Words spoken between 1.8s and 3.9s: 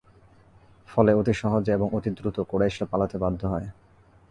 অতি দ্রুত কুরাইশরা পালাতে বাধ্য হয়।